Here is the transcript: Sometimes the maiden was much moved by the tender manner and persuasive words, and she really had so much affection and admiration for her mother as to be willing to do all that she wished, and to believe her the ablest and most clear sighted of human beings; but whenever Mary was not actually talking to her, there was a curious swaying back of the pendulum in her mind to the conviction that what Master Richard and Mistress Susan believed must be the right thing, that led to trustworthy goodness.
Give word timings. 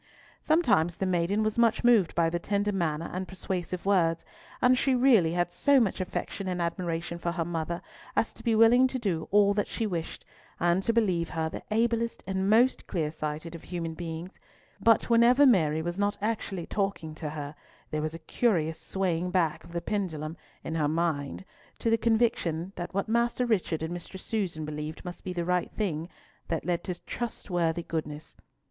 Sometimes 0.41 0.95
the 0.95 1.05
maiden 1.05 1.43
was 1.43 1.59
much 1.59 1.83
moved 1.83 2.15
by 2.15 2.27
the 2.27 2.39
tender 2.39 2.71
manner 2.71 3.07
and 3.13 3.27
persuasive 3.27 3.85
words, 3.85 4.25
and 4.59 4.75
she 4.75 4.95
really 4.95 5.33
had 5.33 5.51
so 5.51 5.79
much 5.79 6.01
affection 6.01 6.47
and 6.47 6.59
admiration 6.59 7.19
for 7.19 7.31
her 7.33 7.45
mother 7.45 7.83
as 8.15 8.33
to 8.33 8.43
be 8.43 8.55
willing 8.55 8.87
to 8.87 8.97
do 8.97 9.27
all 9.29 9.53
that 9.53 9.67
she 9.67 9.85
wished, 9.85 10.25
and 10.59 10.81
to 10.81 10.91
believe 10.91 11.29
her 11.29 11.49
the 11.49 11.61
ablest 11.69 12.23
and 12.25 12.49
most 12.49 12.87
clear 12.87 13.11
sighted 13.11 13.53
of 13.53 13.61
human 13.61 13.93
beings; 13.93 14.39
but 14.81 15.07
whenever 15.07 15.45
Mary 15.45 15.83
was 15.83 15.99
not 15.99 16.17
actually 16.19 16.65
talking 16.65 17.13
to 17.13 17.29
her, 17.29 17.53
there 17.91 18.01
was 18.01 18.15
a 18.15 18.25
curious 18.25 18.79
swaying 18.79 19.29
back 19.29 19.63
of 19.63 19.71
the 19.71 19.81
pendulum 19.81 20.35
in 20.63 20.73
her 20.73 20.87
mind 20.87 21.45
to 21.77 21.91
the 21.91 21.95
conviction 21.99 22.73
that 22.75 22.91
what 22.91 23.07
Master 23.07 23.45
Richard 23.45 23.83
and 23.83 23.93
Mistress 23.93 24.23
Susan 24.23 24.65
believed 24.65 25.05
must 25.05 25.23
be 25.23 25.31
the 25.31 25.45
right 25.45 25.71
thing, 25.71 26.09
that 26.47 26.65
led 26.65 26.83
to 26.85 26.99
trustworthy 27.05 27.83
goodness. 27.83 28.35